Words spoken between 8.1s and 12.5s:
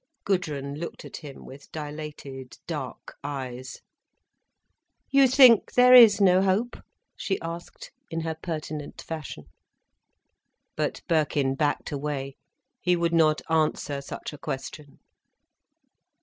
her pertinent fashion. But Birkin backed away.